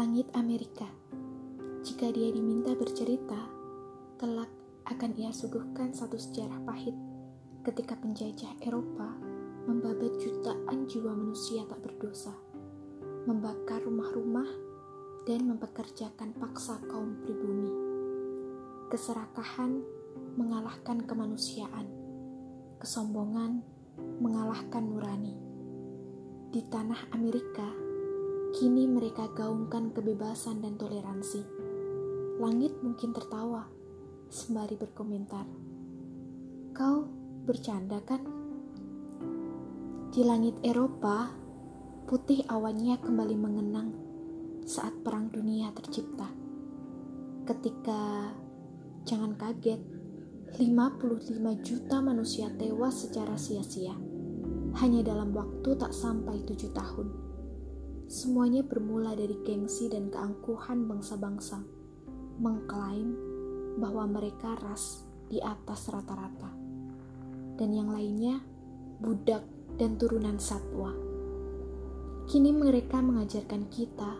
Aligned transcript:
Langit 0.00 0.32
Amerika. 0.32 0.88
Jika 1.84 2.08
dia 2.08 2.32
diminta 2.32 2.72
bercerita, 2.72 3.36
kelak 4.16 4.48
akan 4.88 5.12
ia 5.12 5.28
suguhkan 5.28 5.92
satu 5.92 6.16
sejarah 6.16 6.56
pahit 6.64 6.96
ketika 7.68 8.00
penjajah 8.00 8.48
Eropa 8.64 9.12
membabat 9.68 10.16
jutaan 10.16 10.88
jiwa 10.88 11.12
manusia 11.12 11.68
tak 11.68 11.84
berdosa, 11.84 12.32
membakar 13.28 13.84
rumah-rumah, 13.84 14.48
dan 15.28 15.44
mempekerjakan 15.44 16.32
paksa 16.32 16.80
kaum 16.88 17.20
pribumi. 17.20 17.68
Keserakahan 18.88 19.84
mengalahkan 20.40 21.04
kemanusiaan, 21.04 21.84
kesombongan 22.80 23.60
mengalahkan 24.16 24.80
nurani. 24.80 25.36
Di 26.48 26.64
tanah 26.72 27.12
Amerika, 27.12 27.89
kini 28.50 28.90
mereka 28.90 29.30
gaungkan 29.30 29.94
kebebasan 29.94 30.58
dan 30.58 30.74
toleransi. 30.74 31.46
Langit 32.42 32.74
mungkin 32.82 33.14
tertawa, 33.14 33.70
sembari 34.26 34.74
berkomentar. 34.74 35.46
Kau 36.74 37.06
bercanda 37.46 38.02
kan? 38.02 38.22
Di 40.10 40.26
langit 40.26 40.58
Eropa, 40.66 41.30
putih 42.10 42.42
awannya 42.50 42.98
kembali 42.98 43.36
mengenang 43.38 43.94
saat 44.66 44.98
perang 45.06 45.30
dunia 45.30 45.70
tercipta. 45.70 46.26
Ketika, 47.46 48.34
jangan 49.06 49.38
kaget, 49.38 49.78
55 50.58 51.38
juta 51.62 52.02
manusia 52.02 52.50
tewas 52.58 53.06
secara 53.06 53.38
sia-sia. 53.38 53.94
Hanya 54.82 55.06
dalam 55.06 55.30
waktu 55.30 55.78
tak 55.78 55.94
sampai 55.94 56.42
tujuh 56.42 56.74
tahun. 56.74 57.29
Semuanya 58.10 58.66
bermula 58.66 59.14
dari 59.14 59.38
gengsi 59.46 59.86
dan 59.86 60.10
keangkuhan 60.10 60.90
bangsa-bangsa. 60.90 61.62
Mengklaim 62.42 63.14
bahwa 63.78 64.10
mereka 64.10 64.58
ras 64.58 65.06
di 65.30 65.38
atas 65.38 65.86
rata-rata. 65.86 66.50
Dan 67.54 67.70
yang 67.70 67.94
lainnya, 67.94 68.42
budak 68.98 69.46
dan 69.78 69.94
turunan 69.94 70.42
satwa. 70.42 70.90
Kini 72.26 72.50
mereka 72.50 72.98
mengajarkan 72.98 73.70
kita 73.70 74.18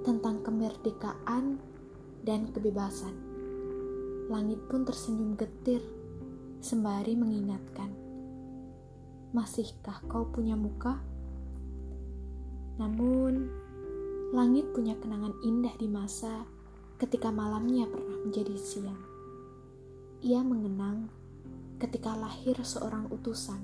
tentang 0.00 0.40
kemerdekaan 0.40 1.60
dan 2.24 2.48
kebebasan 2.48 3.30
Langit 4.30 4.62
pun 4.70 4.86
tersenyum 4.86 5.34
getir, 5.34 5.82
sembari 6.62 7.18
mengingatkan. 7.18 7.90
Masihkah 9.34 10.06
kau 10.06 10.30
punya 10.30 10.54
muka? 10.54 11.02
Namun, 12.80 13.52
langit 14.32 14.72
punya 14.72 14.96
kenangan 14.96 15.36
indah 15.44 15.76
di 15.76 15.84
masa 15.84 16.48
ketika 16.96 17.28
malamnya 17.28 17.84
pernah 17.84 18.16
menjadi 18.24 18.56
siang. 18.56 18.96
Ia 20.24 20.40
mengenang 20.40 21.12
ketika 21.76 22.16
lahir 22.16 22.56
seorang 22.64 23.12
utusan. 23.12 23.60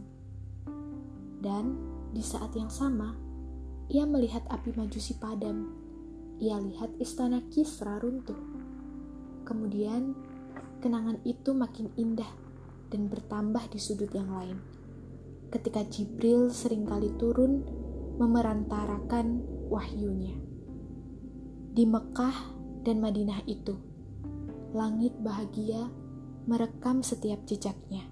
Dan 1.40 1.80
di 2.12 2.20
saat 2.20 2.52
yang 2.52 2.68
sama, 2.68 3.16
ia 3.88 4.04
melihat 4.04 4.44
api 4.52 4.76
majusi 4.76 5.16
padam. 5.16 5.72
Ia 6.36 6.60
lihat 6.60 7.00
istana 7.00 7.40
Kisra 7.48 7.96
runtuh. 7.96 8.36
Kemudian 9.48 10.12
kenangan 10.84 11.24
itu 11.24 11.56
makin 11.56 11.88
indah 11.96 12.28
dan 12.92 13.08
bertambah 13.08 13.64
di 13.72 13.80
sudut 13.80 14.12
yang 14.12 14.28
lain. 14.28 14.60
Ketika 15.48 15.86
Jibril 15.88 16.52
sering 16.52 16.84
kali 16.84 17.14
turun 17.16 17.64
memerantarakan 18.16 19.44
wahyunya. 19.68 20.36
Di 21.76 21.84
Mekah 21.84 22.36
dan 22.84 23.00
Madinah 23.00 23.44
itu, 23.44 23.76
langit 24.72 25.12
bahagia 25.20 25.88
merekam 26.48 27.04
setiap 27.04 27.44
jejaknya. 27.44 28.08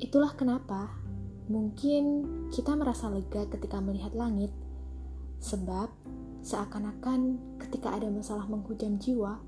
Itulah 0.00 0.32
kenapa 0.38 0.94
mungkin 1.50 2.26
kita 2.54 2.78
merasa 2.78 3.10
lega 3.10 3.44
ketika 3.50 3.82
melihat 3.82 4.14
langit, 4.14 4.54
sebab 5.42 5.90
seakan-akan 6.40 7.36
ketika 7.58 7.92
ada 7.98 8.08
masalah 8.08 8.46
menghujam 8.46 8.96
jiwa, 8.96 9.42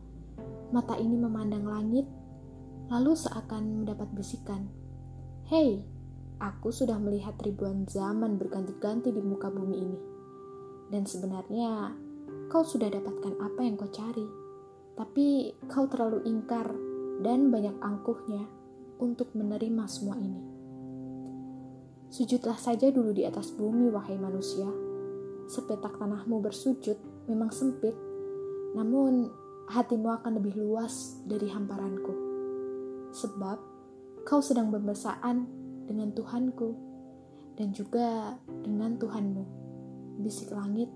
Mata 0.72 0.96
ini 0.96 1.20
memandang 1.20 1.68
langit, 1.68 2.08
lalu 2.88 3.12
seakan 3.12 3.84
mendapat 3.84 4.08
bisikan. 4.16 4.72
Hei, 5.52 5.84
aku 6.42 6.74
sudah 6.74 6.98
melihat 6.98 7.38
ribuan 7.46 7.86
zaman 7.86 8.34
berganti-ganti 8.34 9.14
di 9.14 9.22
muka 9.22 9.46
bumi 9.46 9.76
ini. 9.78 9.98
Dan 10.90 11.06
sebenarnya, 11.06 11.94
kau 12.50 12.66
sudah 12.66 12.90
dapatkan 12.90 13.38
apa 13.38 13.60
yang 13.62 13.78
kau 13.78 13.88
cari. 13.88 14.26
Tapi 14.98 15.54
kau 15.70 15.86
terlalu 15.86 16.26
ingkar 16.26 16.66
dan 17.22 17.48
banyak 17.54 17.78
angkuhnya 17.78 18.44
untuk 18.98 19.30
menerima 19.38 19.86
semua 19.86 20.18
ini. 20.18 20.42
Sujudlah 22.12 22.58
saja 22.60 22.92
dulu 22.92 23.14
di 23.14 23.24
atas 23.24 23.54
bumi, 23.54 23.88
wahai 23.88 24.20
manusia. 24.20 24.68
Sepetak 25.48 25.96
tanahmu 25.96 26.44
bersujud 26.44 26.98
memang 27.24 27.48
sempit, 27.54 27.96
namun 28.76 29.32
hatimu 29.70 30.20
akan 30.20 30.42
lebih 30.42 30.60
luas 30.60 31.22
dari 31.24 31.48
hamparanku. 31.48 32.12
Sebab 33.16 33.58
kau 34.28 34.44
sedang 34.44 34.68
bermesraan 34.68 35.61
dengan 35.92 36.08
Tuhanku 36.16 36.72
dan 37.60 37.68
juga 37.76 38.40
dengan 38.64 38.96
Tuhanmu, 38.96 39.44
bisik 40.24 40.48
langit 40.56 40.88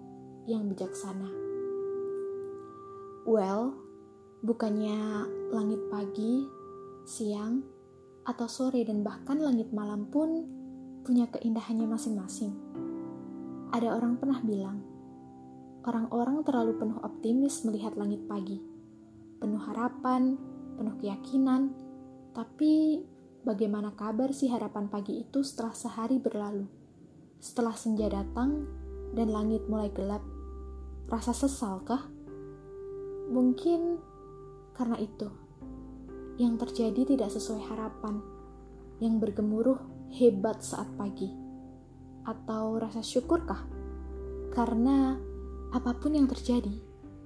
yang 0.48 0.72
bijaksana. 0.72 1.28
Well, 3.28 3.76
bukannya 4.40 5.28
langit 5.52 5.84
pagi, 5.92 6.48
siang, 7.04 7.60
atau 8.24 8.48
sore 8.48 8.82
dan 8.88 9.04
bahkan 9.04 9.36
langit 9.36 9.68
malam 9.76 10.08
pun 10.08 10.48
punya 11.04 11.28
keindahannya 11.28 11.86
masing-masing. 11.86 12.56
Ada 13.76 13.92
orang 14.00 14.16
pernah 14.16 14.40
bilang, 14.40 14.80
orang-orang 15.84 16.40
terlalu 16.42 16.72
penuh 16.80 16.98
optimis 17.04 17.62
melihat 17.68 17.92
langit 18.00 18.24
pagi. 18.24 18.58
Penuh 19.36 19.60
harapan, 19.60 20.40
penuh 20.80 20.96
keyakinan, 20.98 21.74
tapi 22.32 23.04
bagaimana 23.46 23.94
kabar 23.94 24.34
sih 24.34 24.50
harapan 24.50 24.90
pagi 24.90 25.22
itu 25.22 25.46
setelah 25.46 25.70
sehari 25.70 26.18
berlalu? 26.18 26.66
Setelah 27.38 27.78
senja 27.78 28.10
datang 28.10 28.66
dan 29.14 29.30
langit 29.30 29.70
mulai 29.70 29.86
gelap, 29.94 30.20
rasa 31.06 31.30
sesalkah? 31.30 32.10
Mungkin 33.30 34.02
karena 34.74 34.98
itu 34.98 35.30
yang 36.42 36.58
terjadi 36.58 37.16
tidak 37.16 37.30
sesuai 37.30 37.62
harapan, 37.70 38.18
yang 38.98 39.22
bergemuruh 39.22 39.78
hebat 40.10 40.60
saat 40.60 40.90
pagi, 40.98 41.30
atau 42.26 42.82
rasa 42.82 43.00
syukurkah? 43.00 43.62
Karena 44.50 45.22
Apa 45.74 45.98
pun 45.98 46.14
yang 46.14 46.30
terjadi, 46.30 46.72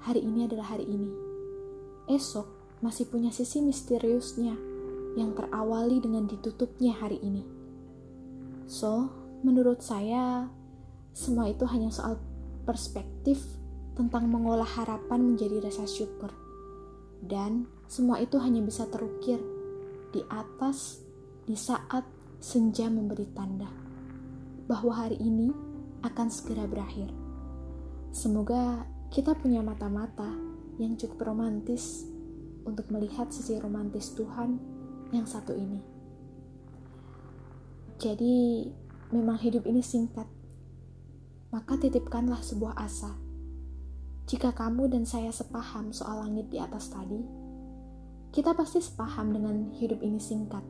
hari 0.01 0.25
ini 0.25 0.49
adalah 0.49 0.75
hari 0.75 0.89
ini. 0.89 1.13
Esok 2.09 2.81
masih 2.81 3.07
punya 3.07 3.29
sisi 3.29 3.61
misteriusnya 3.61 4.70
yang 5.19 5.35
terawali 5.35 5.99
dengan 5.99 6.27
ditutupnya 6.31 6.95
hari 6.95 7.19
ini. 7.23 7.43
So, 8.71 9.11
menurut 9.43 9.83
saya, 9.83 10.47
semua 11.11 11.51
itu 11.51 11.67
hanya 11.67 11.91
soal 11.91 12.19
perspektif 12.63 13.43
tentang 13.99 14.31
mengolah 14.31 14.67
harapan 14.67 15.35
menjadi 15.35 15.59
rasa 15.61 15.85
syukur. 15.85 16.31
Dan 17.21 17.67
semua 17.91 18.23
itu 18.23 18.39
hanya 18.39 18.63
bisa 18.63 18.87
terukir 18.89 19.43
di 20.15 20.23
atas 20.31 21.03
di 21.45 21.59
saat 21.59 22.07
senja 22.41 22.89
memberi 22.89 23.29
tanda 23.37 23.69
bahwa 24.71 24.95
hari 24.95 25.19
ini 25.19 25.53
akan 26.01 26.29
segera 26.33 26.65
berakhir. 26.65 27.11
Semoga 28.15 28.87
kita 29.11 29.37
punya 29.37 29.61
mata-mata 29.61 30.31
yang 30.81 30.97
cukup 30.97 31.35
romantis 31.35 32.09
untuk 32.65 32.89
melihat 32.89 33.29
sisi 33.29 33.59
romantis 33.61 34.15
Tuhan 34.17 34.80
yang 35.11 35.27
satu 35.27 35.55
ini. 35.55 35.81
Jadi, 38.01 38.67
memang 39.13 39.37
hidup 39.37 39.69
ini 39.69 39.85
singkat, 39.85 40.25
maka 41.53 41.77
titipkanlah 41.77 42.41
sebuah 42.41 42.79
asa. 42.79 43.13
Jika 44.31 44.55
kamu 44.55 44.89
dan 44.89 45.05
saya 45.05 45.35
sepaham 45.35 45.91
soal 45.91 46.23
langit 46.23 46.49
di 46.49 46.63
atas 46.63 46.89
tadi, 46.89 47.21
kita 48.31 48.55
pasti 48.55 48.79
sepaham 48.79 49.35
dengan 49.35 49.75
hidup 49.75 49.99
ini 50.07 50.23
singkat, 50.23 50.63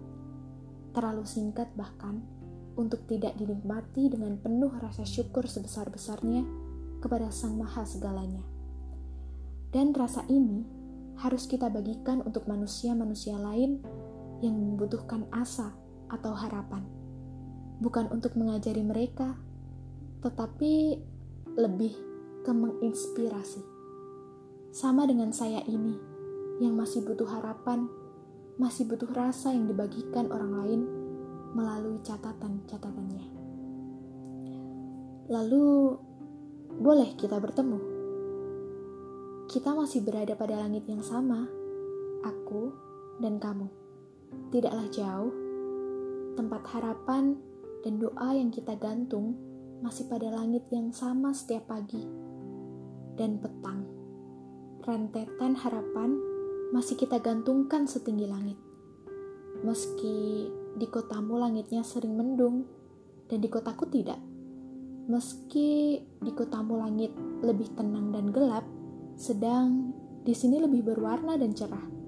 terlalu 0.96 1.28
singkat 1.28 1.68
bahkan 1.76 2.24
untuk 2.80 3.04
tidak 3.04 3.36
dinikmati 3.36 4.08
dengan 4.08 4.40
penuh 4.40 4.72
rasa 4.80 5.04
syukur 5.04 5.44
sebesar-besarnya 5.44 6.48
kepada 7.04 7.28
Sang 7.28 7.60
Maha 7.60 7.84
segalanya. 7.84 8.40
Dan 9.70 9.92
rasa 9.92 10.24
ini 10.26 10.64
harus 11.20 11.44
kita 11.44 11.68
bagikan 11.68 12.24
untuk 12.24 12.48
manusia-manusia 12.48 13.36
lain 13.36 13.84
yang 14.40 14.56
membutuhkan 14.56 15.28
asa 15.32 15.72
atau 16.10 16.34
harapan. 16.34 16.84
Bukan 17.80 18.12
untuk 18.12 18.36
mengajari 18.36 18.84
mereka, 18.84 19.36
tetapi 20.20 21.00
lebih 21.56 21.96
ke 22.44 22.52
menginspirasi. 22.52 23.62
Sama 24.70 25.08
dengan 25.08 25.32
saya 25.32 25.64
ini 25.64 25.96
yang 26.60 26.76
masih 26.76 27.04
butuh 27.04 27.26
harapan, 27.26 27.88
masih 28.60 28.84
butuh 28.84 29.08
rasa 29.16 29.56
yang 29.56 29.64
dibagikan 29.64 30.28
orang 30.28 30.52
lain 30.60 30.80
melalui 31.56 31.98
catatan-catatannya. 32.04 33.26
Lalu, 35.30 35.96
boleh 36.78 37.10
kita 37.16 37.40
bertemu? 37.40 37.78
Kita 39.50 39.74
masih 39.74 40.06
berada 40.06 40.36
pada 40.38 40.62
langit 40.62 40.86
yang 40.86 41.02
sama, 41.02 41.48
aku 42.22 42.70
dan 43.18 43.42
kamu. 43.42 43.79
Tidaklah 44.50 44.86
jauh, 44.90 45.32
tempat 46.34 46.62
harapan 46.74 47.38
dan 47.86 48.00
doa 48.00 48.34
yang 48.34 48.50
kita 48.50 48.76
gantung 48.76 49.36
masih 49.80 50.08
pada 50.08 50.28
langit 50.28 50.68
yang 50.68 50.92
sama 50.92 51.32
setiap 51.32 51.68
pagi 51.70 52.04
dan 53.16 53.40
petang. 53.40 53.84
Rentetan 54.80 55.52
harapan 55.56 56.16
masih 56.72 56.96
kita 56.96 57.20
gantungkan 57.20 57.84
setinggi 57.84 58.26
langit. 58.28 58.58
Meski 59.60 60.48
di 60.76 60.86
kotamu 60.88 61.36
langitnya 61.36 61.84
sering 61.84 62.16
mendung 62.16 62.64
dan 63.28 63.44
di 63.44 63.48
kotaku 63.52 63.90
tidak. 63.92 64.16
Meski 65.10 66.00
di 66.00 66.32
kotamu 66.32 66.80
langit 66.80 67.12
lebih 67.42 67.74
tenang 67.76 68.14
dan 68.14 68.30
gelap, 68.30 68.64
sedang 69.18 69.92
di 70.24 70.32
sini 70.32 70.62
lebih 70.62 70.86
berwarna 70.86 71.36
dan 71.36 71.52
cerah. 71.52 71.99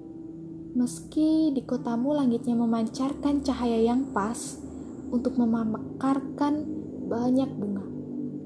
Meski 0.72 1.52
di 1.52 1.60
kotamu 1.68 2.16
langitnya 2.16 2.56
memancarkan 2.56 3.44
cahaya 3.44 3.76
yang 3.76 4.08
pas 4.16 4.56
untuk 5.12 5.36
memekarkan 5.36 6.64
banyak 7.12 7.52
bunga, 7.52 7.84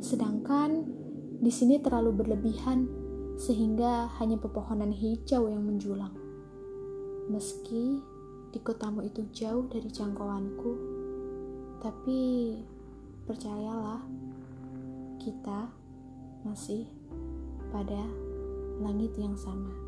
sedangkan 0.03 0.91
di 1.39 1.55
sini 1.55 1.79
terlalu 1.79 2.19
berlebihan 2.19 2.91
sehingga 3.39 4.11
hanya 4.19 4.43
pepohonan 4.43 4.91
hijau 4.91 5.47
yang 5.47 5.63
menjulang. 5.63 6.11
Meski 7.31 8.03
di 8.51 8.59
kotamu 8.59 9.07
itu 9.07 9.23
jauh 9.31 9.71
dari 9.71 9.87
jangkauanku, 9.87 10.73
tapi 11.79 12.19
percayalah, 13.23 14.03
kita 15.23 15.71
masih 16.43 16.91
pada 17.71 18.03
langit 18.83 19.15
yang 19.15 19.39
sama. 19.39 19.86